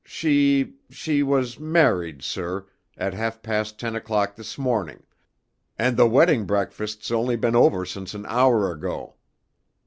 She 0.03 0.77
she 0.89 1.21
was 1.21 1.59
married, 1.59 2.23
sir, 2.23 2.65
at 2.97 3.13
half 3.13 3.43
past 3.43 3.79
ten 3.79 3.95
o'clock 3.95 4.35
this 4.35 4.57
morning, 4.57 5.03
and 5.77 5.95
the 5.95 6.07
wedding 6.09 6.45
breakfast's 6.45 7.11
only 7.11 7.35
been 7.35 7.55
over 7.55 7.85
since 7.85 8.15
an 8.15 8.25
hour 8.25 8.71
ago." 8.71 9.13